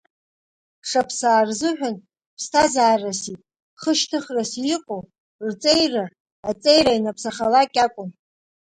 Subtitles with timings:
[0.89, 1.95] Шаԥсаа рзыҳәан
[2.35, 3.41] ԥсҭазаараси
[3.81, 5.01] хышьҭыхраси иҟоу
[5.47, 6.05] рҵеира,
[6.49, 8.09] аҵеира ианаԥсахалакь акәын.